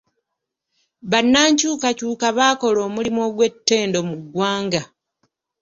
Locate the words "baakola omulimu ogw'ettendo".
2.37-3.99